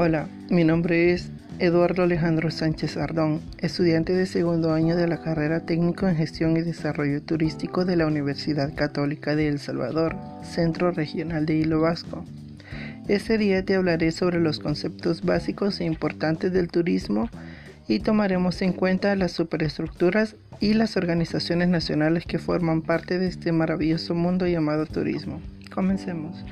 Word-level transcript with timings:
Hola, 0.00 0.28
mi 0.48 0.62
nombre 0.62 1.12
es 1.12 1.28
Eduardo 1.58 2.04
Alejandro 2.04 2.52
Sánchez 2.52 2.96
Ardón, 2.96 3.40
estudiante 3.58 4.12
de 4.12 4.26
segundo 4.26 4.72
año 4.72 4.94
de 4.94 5.08
la 5.08 5.20
carrera 5.20 5.66
técnico 5.66 6.06
en 6.06 6.14
gestión 6.14 6.56
y 6.56 6.60
desarrollo 6.60 7.20
turístico 7.20 7.84
de 7.84 7.96
la 7.96 8.06
Universidad 8.06 8.72
Católica 8.76 9.34
de 9.34 9.48
El 9.48 9.58
Salvador, 9.58 10.14
Centro 10.44 10.92
Regional 10.92 11.46
de 11.46 11.56
Hilo 11.56 11.80
Vasco. 11.80 12.24
Este 13.08 13.38
día 13.38 13.64
te 13.64 13.74
hablaré 13.74 14.12
sobre 14.12 14.38
los 14.38 14.60
conceptos 14.60 15.22
básicos 15.22 15.80
e 15.80 15.84
importantes 15.84 16.52
del 16.52 16.68
turismo 16.68 17.28
y 17.88 17.98
tomaremos 17.98 18.62
en 18.62 18.74
cuenta 18.74 19.16
las 19.16 19.32
superestructuras 19.32 20.36
y 20.60 20.74
las 20.74 20.96
organizaciones 20.96 21.70
nacionales 21.70 22.24
que 22.24 22.38
forman 22.38 22.82
parte 22.82 23.18
de 23.18 23.26
este 23.26 23.50
maravilloso 23.50 24.14
mundo 24.14 24.46
llamado 24.46 24.86
turismo. 24.86 25.40
Comencemos. 25.74 26.44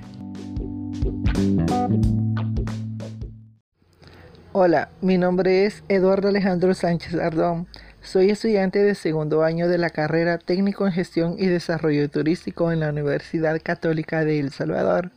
Hola, 4.59 4.89
mi 5.03 5.19
nombre 5.19 5.67
es 5.67 5.83
Eduardo 5.87 6.29
Alejandro 6.29 6.73
Sánchez 6.73 7.13
Ardón. 7.17 7.67
Soy 8.01 8.31
estudiante 8.31 8.79
de 8.83 8.95
segundo 8.95 9.45
año 9.45 9.69
de 9.69 9.77
la 9.77 9.91
carrera 9.91 10.39
Técnico 10.39 10.87
en 10.87 10.95
Gestión 10.95 11.37
y 11.39 11.45
Desarrollo 11.45 12.09
Turístico 12.09 12.73
en 12.73 12.81
la 12.81 12.89
Universidad 12.89 13.61
Católica 13.63 14.25
de 14.25 14.41
El 14.41 14.53
Salvador. 14.53 15.11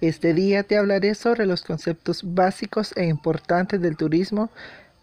Este 0.00 0.32
día 0.32 0.62
te 0.62 0.78
hablaré 0.78 1.14
sobre 1.14 1.44
los 1.44 1.60
conceptos 1.60 2.22
básicos 2.24 2.96
e 2.96 3.04
importantes 3.04 3.82
del 3.82 3.98
turismo 3.98 4.48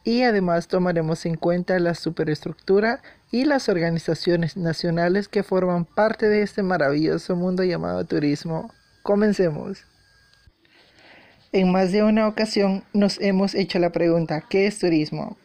y 0.04 0.24
además 0.24 0.68
tomaremos 0.68 1.28
en 1.28 1.36
cuenta 1.36 1.78
la 1.78 1.94
superestructura 1.94 3.04
y 3.30 3.46
las 3.46 3.70
organizaciones 3.70 4.58
nacionales 4.58 5.28
que 5.28 5.44
forman 5.44 5.86
parte 5.86 6.28
de 6.28 6.42
este 6.42 6.64
maravilloso 6.64 7.36
mundo 7.36 7.64
llamado 7.64 8.04
turismo. 8.06 8.74
Comencemos. 9.04 9.86
En 11.58 11.72
más 11.72 11.92
de 11.92 12.04
una 12.04 12.28
ocasión 12.28 12.84
nos 12.94 13.20
hemos 13.20 13.56
hecho 13.56 13.80
la 13.80 13.90
pregunta, 13.90 14.44
¿qué 14.48 14.68
es 14.68 14.78
turismo? 14.78 15.38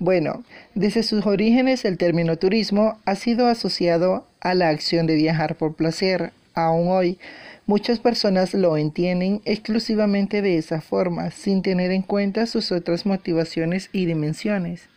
Bueno, 0.00 0.42
desde 0.74 1.04
sus 1.04 1.24
orígenes 1.24 1.84
el 1.84 1.96
término 1.96 2.36
turismo 2.36 2.98
ha 3.04 3.14
sido 3.14 3.46
asociado 3.46 4.26
a 4.40 4.54
la 4.54 4.68
acción 4.68 5.06
de 5.06 5.14
viajar 5.14 5.54
por 5.54 5.76
placer. 5.76 6.32
Aún 6.54 6.88
hoy, 6.88 7.18
muchas 7.66 8.00
personas 8.00 8.52
lo 8.52 8.76
entienden 8.76 9.42
exclusivamente 9.44 10.42
de 10.42 10.58
esa 10.58 10.80
forma, 10.80 11.30
sin 11.30 11.62
tener 11.62 11.92
en 11.92 12.02
cuenta 12.02 12.46
sus 12.46 12.72
otras 12.72 13.06
motivaciones 13.06 13.90
y 13.92 14.06
dimensiones. 14.06 14.88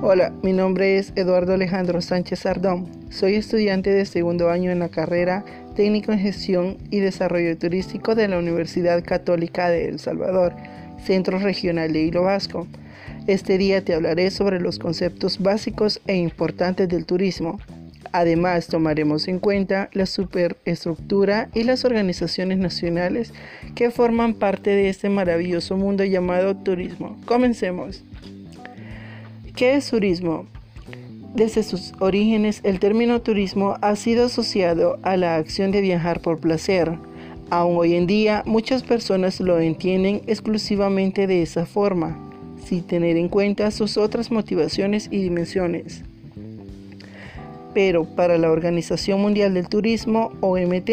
Hola, 0.00 0.32
mi 0.42 0.54
nombre 0.54 0.96
es 0.96 1.12
Eduardo 1.14 1.52
Alejandro 1.52 2.00
Sánchez 2.00 2.46
Ardón. 2.46 2.88
Soy 3.10 3.34
estudiante 3.34 3.90
de 3.90 4.06
segundo 4.06 4.48
año 4.48 4.70
en 4.70 4.78
la 4.78 4.88
carrera 4.88 5.44
Técnico 5.76 6.10
en 6.10 6.20
Gestión 6.20 6.78
y 6.90 7.00
Desarrollo 7.00 7.58
Turístico 7.58 8.14
de 8.14 8.26
la 8.28 8.38
Universidad 8.38 9.04
Católica 9.04 9.68
de 9.68 9.88
El 9.88 9.98
Salvador, 9.98 10.54
Centro 11.04 11.38
Regional 11.38 11.92
de 11.92 12.00
Hilo 12.00 12.22
Vasco. 12.22 12.66
Este 13.26 13.58
día 13.58 13.84
te 13.84 13.92
hablaré 13.92 14.30
sobre 14.30 14.58
los 14.58 14.78
conceptos 14.78 15.38
básicos 15.38 16.00
e 16.06 16.16
importantes 16.16 16.88
del 16.88 17.04
turismo. 17.04 17.60
Además, 18.10 18.68
tomaremos 18.68 19.28
en 19.28 19.38
cuenta 19.38 19.90
la 19.92 20.06
superestructura 20.06 21.50
y 21.52 21.64
las 21.64 21.84
organizaciones 21.84 22.56
nacionales 22.56 23.34
que 23.74 23.90
forman 23.90 24.32
parte 24.32 24.70
de 24.70 24.88
este 24.88 25.10
maravilloso 25.10 25.76
mundo 25.76 26.04
llamado 26.04 26.56
turismo. 26.56 27.20
Comencemos. 27.26 28.02
¿Qué 29.56 29.76
es 29.76 29.88
turismo? 29.88 30.46
Desde 31.32 31.62
sus 31.62 31.92
orígenes, 32.00 32.60
el 32.64 32.80
término 32.80 33.20
turismo 33.20 33.76
ha 33.82 33.94
sido 33.94 34.26
asociado 34.26 34.98
a 35.04 35.16
la 35.16 35.36
acción 35.36 35.70
de 35.70 35.80
viajar 35.80 36.18
por 36.18 36.40
placer. 36.40 36.98
Aún 37.50 37.76
hoy 37.76 37.94
en 37.94 38.08
día, 38.08 38.42
muchas 38.46 38.82
personas 38.82 39.38
lo 39.38 39.60
entienden 39.60 40.22
exclusivamente 40.26 41.28
de 41.28 41.42
esa 41.42 41.66
forma, 41.66 42.18
sin 42.64 42.82
tener 42.82 43.16
en 43.16 43.28
cuenta 43.28 43.70
sus 43.70 43.96
otras 43.96 44.32
motivaciones 44.32 45.08
y 45.12 45.22
dimensiones. 45.22 46.02
Pero 47.74 48.06
para 48.06 48.38
la 48.38 48.50
Organización 48.50 49.20
Mundial 49.20 49.54
del 49.54 49.68
Turismo, 49.68 50.32
OMT, 50.40 50.90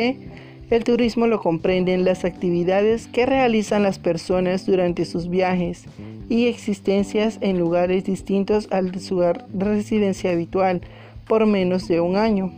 el 0.69 0.83
turismo 0.83 1.25
lo 1.25 1.41
comprenden 1.41 2.05
las 2.05 2.25
actividades 2.25 3.07
que 3.07 3.25
realizan 3.25 3.81
las 3.81 3.97
personas 3.97 4.67
durante 4.67 5.05
sus 5.05 5.29
viajes 5.29 5.87
y 6.31 6.47
existencias 6.47 7.39
en 7.41 7.59
lugares 7.59 8.05
distintos 8.05 8.69
al 8.71 8.91
de 8.91 9.01
su 9.01 9.21
residencia 9.53 10.31
habitual 10.31 10.79
por 11.27 11.45
menos 11.45 11.89
de 11.89 11.99
un 11.99 12.15
año 12.15 12.53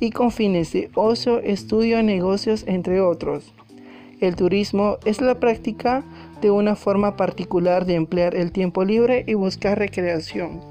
y 0.00 0.12
con 0.12 0.30
fines 0.30 0.72
de 0.72 0.90
ocio, 0.94 1.38
estudio, 1.40 2.02
negocios, 2.02 2.64
entre 2.66 3.02
otros. 3.02 3.52
El 4.18 4.34
turismo 4.34 4.96
es 5.04 5.20
la 5.20 5.38
práctica 5.38 6.02
de 6.40 6.50
una 6.50 6.74
forma 6.74 7.18
particular 7.18 7.84
de 7.84 7.96
emplear 7.96 8.34
el 8.34 8.50
tiempo 8.50 8.82
libre 8.82 9.24
y 9.26 9.34
buscar 9.34 9.78
recreación. 9.78 10.62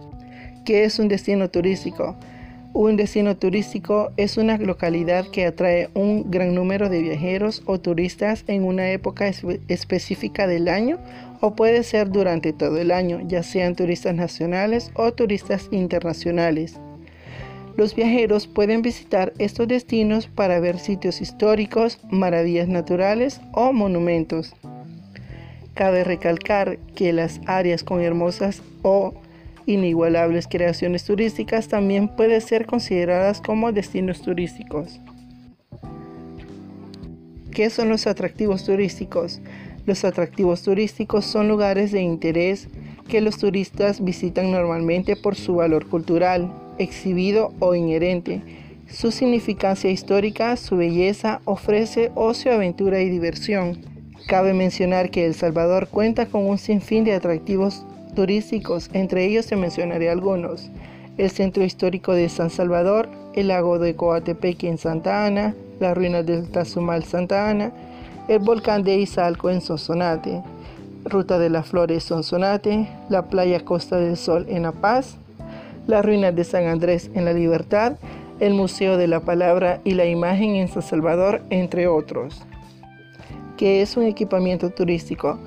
¿Qué 0.66 0.84
es 0.84 0.98
un 0.98 1.10
destino 1.10 1.48
turístico? 1.52 2.16
Un 2.74 2.96
destino 2.96 3.36
turístico 3.36 4.14
es 4.16 4.38
una 4.38 4.58
localidad 4.58 5.28
que 5.28 5.46
atrae 5.46 5.90
un 5.94 6.32
gran 6.32 6.56
número 6.56 6.88
de 6.88 7.02
viajeros 7.02 7.64
o 7.66 7.82
turistas 7.82 8.46
en 8.48 8.64
una 8.64 8.92
época 8.92 9.30
específica 9.68 10.48
del 10.48 10.70
año 10.70 10.98
o 11.42 11.54
puede 11.54 11.84
ser 11.84 12.10
durante 12.10 12.54
todo 12.54 12.78
el 12.78 12.92
año, 12.92 13.20
ya 13.28 13.44
sean 13.44 13.76
turistas 13.76 14.16
nacionales 14.16 14.90
o 14.94 15.12
turistas 15.12 15.68
internacionales. 15.72 16.80
Los 17.76 17.94
viajeros 17.94 18.48
pueden 18.48 18.82
visitar 18.82 19.34
estos 19.38 19.68
destinos 19.68 20.28
para 20.28 20.60
ver 20.62 20.80
sitios 20.80 21.20
históricos, 21.20 22.00
maravillas 22.10 22.70
naturales 22.70 23.42
o 23.52 23.74
monumentos. 23.74 24.54
Cabe 25.74 26.06
recalcar 26.06 26.78
que 26.96 27.12
las 27.12 27.42
áreas 27.48 27.84
con 27.84 28.02
hermosas 28.02 28.62
o 28.82 29.14
inigualables 29.72 30.48
creaciones 30.48 31.04
turísticas 31.04 31.68
también 31.68 32.08
pueden 32.08 32.42
ser 32.42 32.66
consideradas 32.66 33.42
como 33.42 33.72
destinos 33.72 34.22
turísticos. 34.22 35.00
¿Qué 37.52 37.70
son 37.70 37.90
los 37.90 38.08
atractivos 38.08 38.64
turísticos? 38.66 39.42
Los 39.86 40.06
atractivos 40.06 40.62
turísticos 40.62 41.26
son 41.26 41.48
lugares 41.48 41.92
de 41.92 42.02
interés 42.02 42.70
que 43.08 43.20
los 43.20 43.38
turistas 43.38 44.04
visitan 44.04 44.52
normalmente 44.52 45.16
por 45.16 45.36
su 45.36 45.56
valor 45.56 45.88
cultural, 45.88 46.54
exhibido 46.78 47.54
o 47.60 47.76
inherente. 47.76 48.42
Su 48.88 49.12
significancia 49.12 49.90
histórica, 49.90 50.56
su 50.56 50.78
belleza, 50.78 51.42
ofrece 51.46 52.12
ocio, 52.16 52.54
aventura 52.54 53.02
y 53.02 53.10
diversión. 53.10 53.80
Cabe 54.28 54.54
mencionar 54.54 55.10
que 55.12 55.26
El 55.26 55.34
Salvador 55.34 55.88
cuenta 55.90 56.28
con 56.28 56.46
un 56.46 56.58
sinfín 56.58 57.04
de 57.04 57.14
atractivos 57.14 57.86
turísticos, 58.16 58.90
entre 58.94 59.26
ellos 59.26 59.46
se 59.46 59.56
mencionaré 59.56 60.10
algunos. 60.10 60.70
El 61.18 61.30
Centro 61.30 61.64
Histórico 61.64 62.14
de 62.14 62.30
San 62.30 62.50
Salvador, 62.50 63.10
el 63.36 63.50
lago 63.50 63.80
de 63.80 63.96
Coatepeque 63.96 64.68
en 64.68 64.78
Santa 64.78 65.26
Ana, 65.26 65.56
las 65.80 65.96
ruinas 65.96 66.26
del 66.26 66.50
Tazumal 66.50 67.04
Santa 67.04 67.50
Ana, 67.50 67.72
el 68.28 68.40
volcán 68.40 68.84
de 68.84 68.98
Izalco 68.98 69.50
en 69.50 69.62
Sonsonate, 69.62 70.42
Ruta 71.04 71.40
de 71.40 71.50
las 71.50 71.68
Flores 71.68 72.04
Sonsonate, 72.04 72.88
la 73.10 73.24
playa 73.24 73.60
Costa 73.66 73.98
del 73.98 74.18
Sol 74.18 74.46
en 74.50 74.64
La 74.64 74.72
Paz, 74.72 75.18
las 75.88 76.06
ruinas 76.06 76.36
de 76.36 76.44
San 76.44 76.66
Andrés 76.66 77.10
en 77.14 77.26
La 77.26 77.34
Libertad, 77.34 77.98
el 78.40 78.54
Museo 78.54 78.98
de 78.98 79.08
la 79.08 79.20
Palabra 79.20 79.82
y 79.84 79.96
la 79.96 80.06
Imagen 80.06 80.56
en 80.56 80.68
San 80.68 80.84
Salvador, 80.84 81.42
entre 81.50 81.88
otros. 81.88 82.44
¿Qué 83.58 83.82
es 83.82 83.98
un 83.98 84.04
equipamiento 84.04 84.70
turístico? 84.70 85.38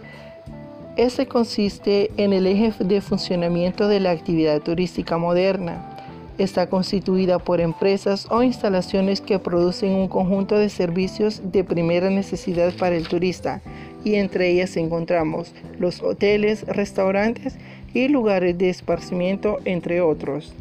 Este 0.97 1.27
consiste 1.27 2.13
en 2.19 2.33
el 2.33 2.47
eje 2.47 2.73
de 2.79 3.01
funcionamiento 3.01 3.89
de 3.89 3.99
la 3.99 4.13
actividad 4.13 4.61
turística 4.61 5.19
moderna. 5.19 5.91
Está 6.39 6.69
constituida 6.69 7.41
por 7.41 7.61
empresas 7.61 8.29
o 8.31 8.45
instalaciones 8.45 9.21
que 9.21 9.41
producen 9.41 9.91
un 9.91 10.07
conjunto 10.07 10.57
de 10.57 10.69
servicios 10.69 11.43
de 11.51 11.65
primera 11.65 12.11
necesidad 12.11 12.73
para 12.75 12.95
el 12.95 13.09
turista 13.09 13.61
y 14.05 14.15
entre 14.15 14.51
ellas 14.51 14.77
encontramos 14.77 15.53
los 15.81 16.01
hoteles, 16.01 16.65
restaurantes 16.69 17.57
y 17.93 18.07
lugares 18.07 18.57
de 18.57 18.71
esparcimiento, 18.71 19.59
entre 19.65 20.01
otros. 20.01 20.53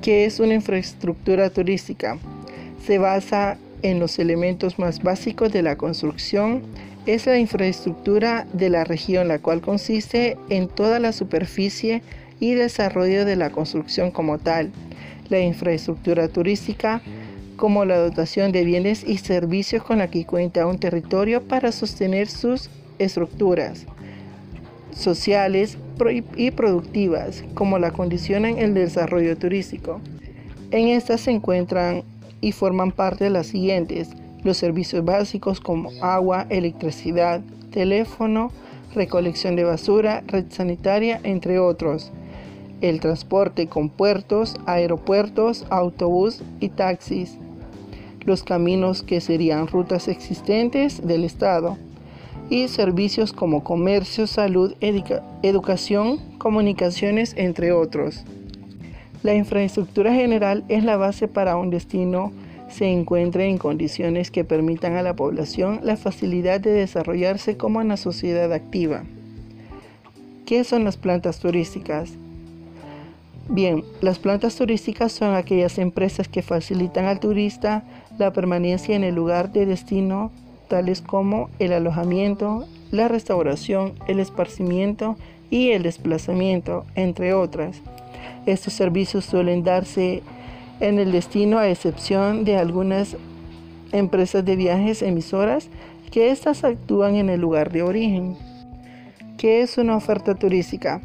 ¿Qué 0.00 0.24
es 0.24 0.40
una 0.40 0.54
infraestructura 0.54 1.50
turística? 1.50 2.16
Se 2.86 2.96
basa 2.96 3.58
en 3.82 4.00
los 4.00 4.18
elementos 4.18 4.78
más 4.78 5.02
básicos 5.02 5.52
de 5.52 5.62
la 5.62 5.76
construcción, 5.76 6.62
es 7.06 7.26
la 7.26 7.38
infraestructura 7.38 8.46
de 8.52 8.68
la 8.68 8.84
región, 8.84 9.28
la 9.28 9.38
cual 9.38 9.60
consiste 9.60 10.36
en 10.48 10.68
toda 10.68 10.98
la 10.98 11.12
superficie 11.12 12.02
y 12.40 12.54
desarrollo 12.54 13.24
de 13.24 13.36
la 13.36 13.50
construcción 13.50 14.10
como 14.10 14.38
tal. 14.38 14.72
La 15.28 15.40
infraestructura 15.40 16.28
turística 16.28 17.00
como 17.56 17.84
la 17.84 17.96
dotación 17.96 18.52
de 18.52 18.64
bienes 18.64 19.02
y 19.04 19.18
servicios 19.18 19.82
con 19.82 19.98
la 19.98 20.10
que 20.10 20.26
cuenta 20.26 20.66
un 20.66 20.78
territorio 20.78 21.42
para 21.42 21.72
sostener 21.72 22.28
sus 22.28 22.68
estructuras 22.98 23.86
sociales 24.94 25.76
y 26.36 26.50
productivas, 26.50 27.44
como 27.54 27.78
la 27.78 27.90
condicionan 27.90 28.58
el 28.58 28.74
desarrollo 28.74 29.36
turístico. 29.36 30.00
En 30.70 30.88
estas 30.88 31.22
se 31.22 31.30
encuentran 31.30 32.02
y 32.40 32.52
forman 32.52 32.92
parte 32.92 33.30
las 33.30 33.48
siguientes. 33.48 34.08
Los 34.46 34.58
servicios 34.58 35.04
básicos 35.04 35.58
como 35.58 35.90
agua, 36.00 36.46
electricidad, 36.50 37.40
teléfono, 37.72 38.52
recolección 38.94 39.56
de 39.56 39.64
basura, 39.64 40.22
red 40.28 40.44
sanitaria, 40.50 41.18
entre 41.24 41.58
otros. 41.58 42.12
El 42.80 43.00
transporte 43.00 43.66
con 43.66 43.88
puertos, 43.88 44.54
aeropuertos, 44.66 45.66
autobús 45.68 46.44
y 46.60 46.68
taxis. 46.68 47.36
Los 48.24 48.44
caminos 48.44 49.02
que 49.02 49.20
serían 49.20 49.66
rutas 49.66 50.06
existentes 50.06 51.04
del 51.04 51.24
Estado. 51.24 51.76
Y 52.48 52.68
servicios 52.68 53.32
como 53.32 53.64
comercio, 53.64 54.28
salud, 54.28 54.74
educación, 55.42 56.20
comunicaciones, 56.38 57.34
entre 57.36 57.72
otros. 57.72 58.22
La 59.24 59.34
infraestructura 59.34 60.14
general 60.14 60.62
es 60.68 60.84
la 60.84 60.96
base 60.96 61.26
para 61.26 61.56
un 61.56 61.70
destino 61.70 62.30
se 62.68 62.86
encuentre 62.86 63.48
en 63.48 63.58
condiciones 63.58 64.30
que 64.30 64.44
permitan 64.44 64.96
a 64.96 65.02
la 65.02 65.14
población 65.14 65.80
la 65.82 65.96
facilidad 65.96 66.60
de 66.60 66.72
desarrollarse 66.72 67.56
como 67.56 67.78
una 67.78 67.96
sociedad 67.96 68.52
activa. 68.52 69.04
¿Qué 70.44 70.64
son 70.64 70.84
las 70.84 70.96
plantas 70.96 71.38
turísticas? 71.38 72.12
Bien, 73.48 73.84
las 74.00 74.18
plantas 74.18 74.56
turísticas 74.56 75.12
son 75.12 75.34
aquellas 75.34 75.78
empresas 75.78 76.28
que 76.28 76.42
facilitan 76.42 77.04
al 77.04 77.20
turista 77.20 77.84
la 78.18 78.32
permanencia 78.32 78.96
en 78.96 79.04
el 79.04 79.14
lugar 79.14 79.52
de 79.52 79.66
destino, 79.66 80.32
tales 80.68 81.00
como 81.00 81.48
el 81.60 81.72
alojamiento, 81.72 82.66
la 82.90 83.08
restauración, 83.08 83.92
el 84.08 84.18
esparcimiento 84.18 85.16
y 85.50 85.70
el 85.70 85.84
desplazamiento, 85.84 86.84
entre 86.96 87.34
otras. 87.34 87.82
Estos 88.46 88.72
servicios 88.72 89.24
suelen 89.24 89.62
darse 89.62 90.22
en 90.80 90.98
el 90.98 91.12
destino 91.12 91.58
a 91.58 91.68
excepción 91.68 92.44
de 92.44 92.56
algunas 92.56 93.16
empresas 93.92 94.44
de 94.44 94.56
viajes 94.56 95.02
emisoras 95.02 95.68
que 96.10 96.30
éstas 96.30 96.64
actúan 96.64 97.16
en 97.16 97.30
el 97.30 97.40
lugar 97.40 97.72
de 97.72 97.82
origen. 97.82 98.36
¿Qué 99.38 99.62
es 99.62 99.78
una 99.78 99.96
oferta 99.96 100.34
turística? 100.34 101.00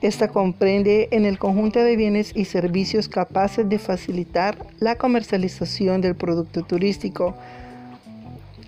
Esta 0.00 0.28
comprende 0.28 1.08
en 1.10 1.24
el 1.24 1.38
conjunto 1.38 1.80
de 1.80 1.96
bienes 1.96 2.32
y 2.36 2.44
servicios 2.44 3.08
capaces 3.08 3.68
de 3.68 3.78
facilitar 3.78 4.56
la 4.78 4.94
comercialización 4.94 6.00
del 6.00 6.14
producto 6.14 6.62
turístico 6.62 7.34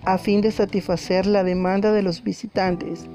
a 0.03 0.17
fin 0.17 0.41
de 0.41 0.51
satisfacer 0.51 1.25
la 1.25 1.43
demanda 1.43 1.93
de 1.93 2.01
los 2.01 2.23
visitantes. 2.23 3.05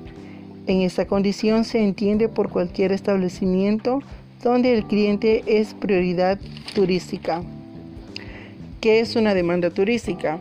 En 0.67 0.81
esta 0.81 1.07
condición 1.07 1.65
se 1.65 1.83
entiende 1.83 2.29
por 2.29 2.49
cualquier 2.49 2.93
establecimiento 2.93 4.01
donde 4.43 4.75
el 4.75 4.85
cliente 4.85 5.43
es 5.47 5.75
prioridad 5.75 6.39
turística. 6.75 7.43
¿Qué 8.81 9.01
es 9.01 9.17
una 9.17 9.35
demanda 9.35 9.71
turística? 9.71 10.39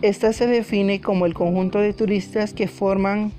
Esta 0.00 0.32
se 0.32 0.46
define 0.46 1.00
como 1.00 1.26
el 1.26 1.34
conjunto 1.34 1.78
de 1.78 1.92
turistas 1.92 2.54
que 2.54 2.68
forman 2.68 3.32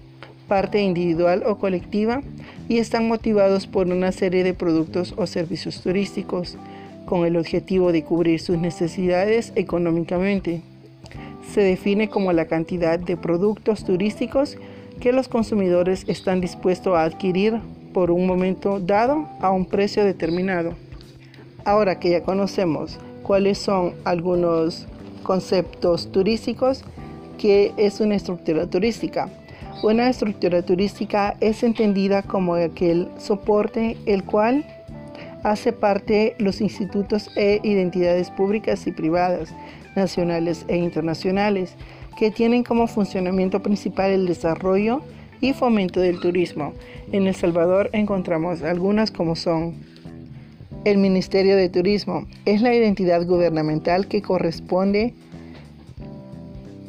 parte 0.48 0.82
individual 0.82 1.44
o 1.46 1.58
colectiva 1.58 2.22
y 2.70 2.78
están 2.78 3.08
motivados 3.08 3.68
por 3.68 3.88
una 3.88 4.12
serie 4.12 4.44
de 4.44 4.54
productos 4.54 5.14
o 5.18 5.28
servicios 5.28 5.82
turísticos 5.82 6.58
con 7.06 7.26
el 7.26 7.38
objetivo 7.38 7.92
de 7.92 8.04
cubrir 8.04 8.40
sus 8.40 8.58
necesidades 8.58 9.52
económicamente. 9.56 10.62
Se 11.54 11.62
define 11.62 12.10
como 12.10 12.32
la 12.34 12.46
cantidad 12.46 13.00
de 13.00 13.18
productos 13.18 13.84
turísticos 13.84 14.58
que 15.00 15.12
los 15.12 15.28
consumidores 15.28 16.06
están 16.08 16.40
dispuestos 16.40 16.96
a 16.96 17.04
adquirir 17.04 17.60
por 17.94 18.12
un 18.12 18.28
momento 18.28 18.80
dado 18.80 19.28
a 19.40 19.52
un 19.52 19.66
precio 19.66 20.04
determinado. 20.04 20.74
Ahora 21.64 22.00
que 22.00 22.10
ya 22.10 22.24
conocemos 22.24 23.00
cuáles 23.22 23.58
son 23.58 23.94
algunos 24.04 24.88
conceptos 25.24 26.12
turísticos, 26.12 26.84
¿qué 27.38 27.72
es 27.78 28.02
una 28.02 28.16
estructura 28.16 28.68
turística? 28.68 29.30
Una 29.84 30.10
estructura 30.10 30.62
turística 30.62 31.36
es 31.40 31.64
entendida 31.64 32.22
como 32.22 32.56
aquel 32.56 33.08
soporte 33.18 33.98
el 34.06 34.24
cual 34.24 34.66
hace 35.44 35.74
parte 35.74 36.36
los 36.40 36.62
institutos 36.62 37.30
e 37.36 37.60
identidades 37.64 38.30
públicas 38.32 38.88
y 38.88 38.92
privadas, 38.92 39.54
nacionales 39.96 40.66
e 40.68 40.78
internacionales, 40.78 41.76
que 42.18 42.32
tienen 42.32 42.64
como 42.64 42.88
funcionamiento 42.88 43.62
principal 43.62 44.12
el 44.12 44.26
desarrollo 44.26 45.02
y 45.44 45.52
fomento 45.52 46.00
del 46.00 46.22
turismo. 46.22 46.74
En 47.12 47.28
El 47.28 47.36
Salvador 47.36 47.90
encontramos 47.92 48.62
algunas 48.64 49.12
como 49.12 49.36
son 49.36 49.74
el 50.86 50.98
Ministerio 50.98 51.58
de 51.58 51.68
Turismo. 51.68 52.26
Es 52.46 52.62
la 52.62 52.74
identidad 52.74 53.26
gubernamental 53.26 54.08
que 54.08 54.22
corresponde 54.22 55.14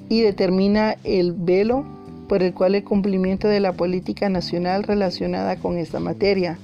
y 0.09 0.21
determina 0.21 0.97
el 1.03 1.33
velo 1.33 1.85
por 2.29 2.45
el 2.45 2.55
cual 2.55 2.77
el 2.77 2.85
cumplimiento 2.85 3.49
de 3.49 3.59
la 3.59 3.73
política 3.73 4.29
nacional 4.29 4.85
relacionada 4.85 5.57
con 5.57 5.77
esta 5.77 5.99
materia. 5.99 6.57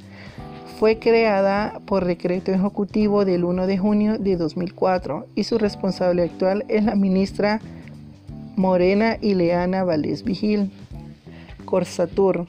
Fue 0.79 1.01
creada 1.01 1.81
por 1.87 2.05
decreto 2.05 2.53
ejecutivo 2.53 3.25
del 3.25 3.43
1 3.43 3.67
de 3.67 3.79
junio 3.79 4.17
de 4.17 4.37
2004 4.37 5.27
y 5.35 5.43
su 5.43 5.59
responsable 5.59 6.23
actual 6.23 6.65
es 6.69 6.85
la 6.85 6.95
ministra 6.95 7.61
Morena 8.55 9.19
Ileana 9.21 9.83
Valdés 9.83 10.23
Vigil. 10.23 10.71
Corsatur 11.70 12.46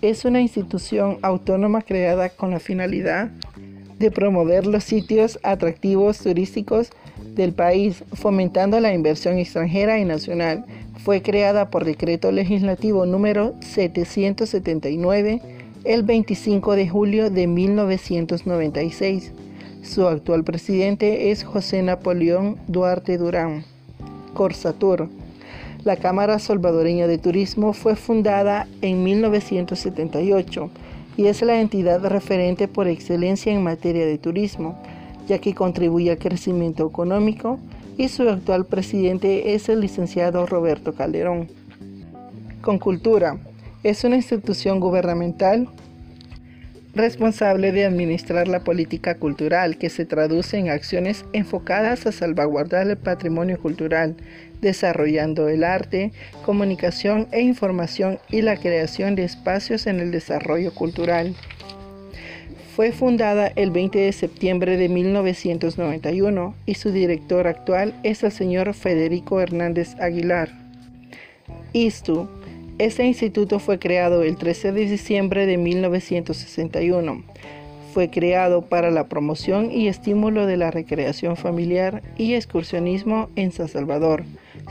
es 0.00 0.24
una 0.24 0.40
institución 0.40 1.18
autónoma 1.20 1.82
creada 1.82 2.30
con 2.30 2.50
la 2.50 2.58
finalidad 2.58 3.30
de 3.98 4.10
promover 4.10 4.66
los 4.66 4.82
sitios 4.82 5.38
atractivos 5.42 6.18
turísticos 6.20 6.88
del 7.34 7.52
país, 7.52 8.02
fomentando 8.14 8.80
la 8.80 8.94
inversión 8.94 9.36
extranjera 9.36 9.98
y 9.98 10.06
nacional. 10.06 10.64
Fue 11.04 11.20
creada 11.20 11.68
por 11.68 11.84
decreto 11.84 12.32
legislativo 12.32 13.04
número 13.04 13.54
779 13.60 15.42
el 15.84 16.02
25 16.02 16.76
de 16.76 16.88
julio 16.88 17.30
de 17.30 17.46
1996. 17.46 19.32
Su 19.82 20.06
actual 20.06 20.44
presidente 20.44 21.30
es 21.30 21.44
José 21.44 21.82
Napoleón 21.82 22.56
Duarte 22.68 23.18
Durán. 23.18 23.64
Corsatur 24.32 25.10
la 25.84 25.96
Cámara 25.96 26.38
Salvadoreña 26.38 27.06
de 27.06 27.18
Turismo 27.18 27.72
fue 27.72 27.96
fundada 27.96 28.66
en 28.82 29.02
1978 29.02 30.70
y 31.16 31.26
es 31.26 31.42
la 31.42 31.60
entidad 31.60 32.04
referente 32.06 32.68
por 32.68 32.86
excelencia 32.86 33.52
en 33.52 33.62
materia 33.62 34.04
de 34.04 34.18
turismo, 34.18 34.80
ya 35.26 35.38
que 35.38 35.54
contribuye 35.54 36.10
al 36.10 36.18
crecimiento 36.18 36.86
económico 36.86 37.58
y 37.96 38.08
su 38.08 38.28
actual 38.28 38.66
presidente 38.66 39.54
es 39.54 39.68
el 39.68 39.80
licenciado 39.80 40.46
Roberto 40.46 40.94
Calderón. 40.94 41.48
Con 42.60 42.78
Cultura 42.78 43.38
es 43.82 44.04
una 44.04 44.16
institución 44.16 44.80
gubernamental 44.80 45.68
responsable 46.94 47.72
de 47.72 47.84
administrar 47.84 48.48
la 48.48 48.60
política 48.60 49.14
cultural 49.16 49.78
que 49.78 49.90
se 49.90 50.04
traduce 50.04 50.58
en 50.58 50.70
acciones 50.70 51.24
enfocadas 51.32 52.06
a 52.06 52.12
salvaguardar 52.12 52.88
el 52.88 52.96
patrimonio 52.96 53.60
cultural, 53.60 54.16
desarrollando 54.60 55.48
el 55.48 55.64
arte, 55.64 56.12
comunicación 56.44 57.28
e 57.32 57.42
información 57.42 58.18
y 58.28 58.42
la 58.42 58.56
creación 58.56 59.14
de 59.14 59.24
espacios 59.24 59.86
en 59.86 60.00
el 60.00 60.10
desarrollo 60.10 60.74
cultural. 60.74 61.34
Fue 62.74 62.92
fundada 62.92 63.48
el 63.56 63.70
20 63.70 63.98
de 63.98 64.12
septiembre 64.12 64.76
de 64.76 64.88
1991 64.88 66.54
y 66.66 66.74
su 66.74 66.92
director 66.92 67.46
actual 67.46 67.94
es 68.04 68.22
el 68.22 68.32
señor 68.32 68.72
Federico 68.74 69.40
Hernández 69.40 69.96
Aguilar. 70.00 70.50
ISTU 71.72 72.28
este 72.80 73.04
instituto 73.04 73.58
fue 73.58 73.78
creado 73.78 74.22
el 74.22 74.36
13 74.36 74.72
de 74.72 74.86
diciembre 74.86 75.44
de 75.44 75.58
1961. 75.58 77.22
Fue 77.92 78.08
creado 78.08 78.62
para 78.62 78.90
la 78.90 79.06
promoción 79.06 79.70
y 79.70 79.88
estímulo 79.88 80.46
de 80.46 80.56
la 80.56 80.70
recreación 80.70 81.36
familiar 81.36 82.02
y 82.16 82.32
excursionismo 82.32 83.28
en 83.36 83.52
San 83.52 83.68
Salvador. 83.68 84.24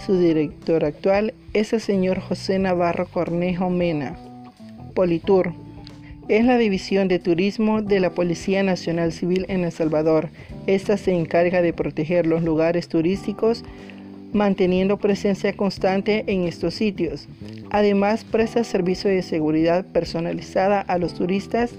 Su 0.03 0.19
director 0.19 0.85
actual 0.85 1.35
es 1.53 1.71
el 1.71 1.81
señor 1.81 2.19
José 2.19 2.57
Navarro 2.57 3.05
Cornejo 3.05 3.69
Mena. 3.69 4.17
Politur 4.95 5.53
es 6.29 6.45
la 6.45 6.57
división 6.57 7.09
de 7.09 7.19
turismo 7.19 7.83
de 7.83 7.99
la 7.99 8.09
Policía 8.09 8.63
Nacional 8.63 9.11
Civil 9.11 9.45
en 9.49 9.65
El 9.65 9.71
Salvador. 9.71 10.29
Esta 10.65 10.97
se 10.97 11.11
encarga 11.11 11.61
de 11.61 11.73
proteger 11.73 12.25
los 12.25 12.41
lugares 12.41 12.87
turísticos 12.87 13.63
manteniendo 14.33 14.98
presencia 14.98 15.53
constante 15.53 16.24
en 16.27 16.43
estos 16.43 16.75
sitios. 16.75 17.27
Además, 17.71 18.24
presta 18.24 18.63
servicio 18.63 19.09
de 19.09 19.21
seguridad 19.21 19.86
personalizada 19.86 20.81
a 20.81 20.98
los 20.98 21.13
turistas 21.13 21.74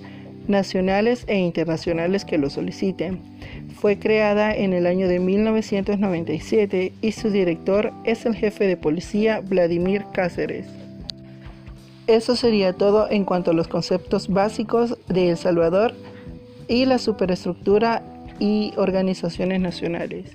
nacionales 0.49 1.25
e 1.27 1.39
internacionales 1.39 2.25
que 2.25 2.39
lo 2.39 2.51
soliciten. 2.51 3.21
Fue 3.81 3.99
creada 3.99 4.55
en 4.55 4.73
el 4.73 4.87
año 4.87 5.09
de 5.09 5.21
1997 5.21 6.93
y 7.01 7.13
su 7.13 7.31
director 7.31 7.93
es 8.05 8.27
el 8.27 8.35
jefe 8.35 8.67
de 8.67 8.77
policía 8.77 9.41
Vladimir 9.41 10.05
Cáceres. 10.13 10.67
Eso 12.07 12.35
sería 12.35 12.73
todo 12.73 13.09
en 13.11 13.25
cuanto 13.25 13.53
a 13.53 13.55
los 13.55 13.69
conceptos 13.69 14.29
básicos 14.29 14.99
de 15.09 15.31
El 15.31 15.37
Salvador 15.37 15.95
y 16.67 16.85
la 16.85 16.99
superestructura 16.99 18.03
y 18.41 18.73
organizaciones 18.77 19.61
nacionales. 19.61 20.33